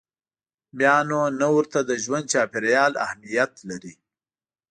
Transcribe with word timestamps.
بیا 0.77 0.95
نو 1.09 1.19
نه 1.39 1.47
ورته 1.55 1.79
د 1.83 1.91
ژوند 2.03 2.25
چاپېریال 2.33 2.93
اهمیت 3.05 3.51
لري. 3.69 3.93